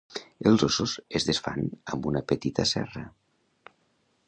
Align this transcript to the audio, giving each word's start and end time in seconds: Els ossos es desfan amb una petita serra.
Els 0.51 0.63
ossos 0.67 0.93
es 1.19 1.27
desfan 1.27 1.69
amb 1.97 2.09
una 2.13 2.23
petita 2.33 2.67
serra. 2.73 3.07